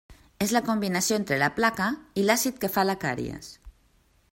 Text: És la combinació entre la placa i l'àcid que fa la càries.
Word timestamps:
És 0.45 0.53
la 0.55 0.61
combinació 0.69 1.17
entre 1.21 1.37
la 1.43 1.51
placa 1.59 1.91
i 2.21 2.25
l'àcid 2.29 2.59
que 2.65 2.73
fa 2.79 2.89
la 2.91 2.99
càries. 3.07 3.55